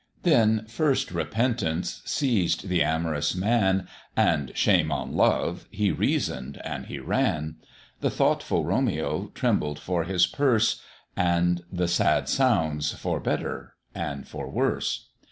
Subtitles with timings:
[0.23, 5.67] Then first repentance seized the amorous man, And shame on love!
[5.69, 7.57] he reason'd and he ran;
[7.99, 10.81] The thoughtful Romeo trembled for his purse,
[11.15, 15.09] And the sad sounds, "for better and for worse."